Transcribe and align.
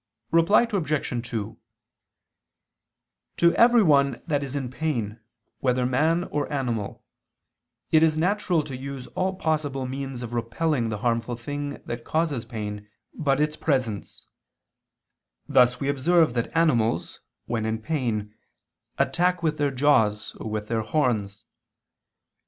Reply 0.31 0.63
Obj. 0.63 1.27
2: 1.29 1.59
To 3.37 3.53
everyone 3.53 4.19
that 4.25 4.41
is 4.43 4.55
in 4.55 4.71
pain, 4.71 5.19
whether 5.59 5.85
man 5.85 6.23
or 6.31 6.51
animal, 6.51 7.05
it 7.91 8.01
is 8.01 8.17
natural 8.17 8.63
to 8.63 8.75
use 8.75 9.05
all 9.09 9.35
possible 9.35 9.85
means 9.87 10.23
of 10.23 10.33
repelling 10.33 10.89
the 10.89 10.97
harmful 11.05 11.35
thing 11.35 11.83
that 11.85 12.03
causes 12.03 12.45
pain 12.45 12.89
but 13.13 13.39
its 13.39 13.55
presence: 13.55 14.27
thus 15.47 15.79
we 15.79 15.87
observe 15.87 16.33
that 16.33 16.51
animals, 16.57 17.19
when 17.45 17.63
in 17.67 17.77
pain, 17.77 18.33
attack 18.97 19.43
with 19.43 19.59
their 19.59 19.69
jaws 19.69 20.33
or 20.37 20.49
with 20.49 20.67
their 20.67 20.81
horns. 20.81 21.43